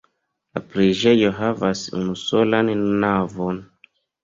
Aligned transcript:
La 0.57 0.61
preĝejo 0.71 1.29
havas 1.41 1.85
unusolan 2.01 2.73
navon. 3.07 3.63